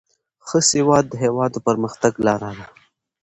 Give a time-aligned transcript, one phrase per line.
[0.47, 2.65] ښه سواد د هیواد د پرمختګ لاره ده.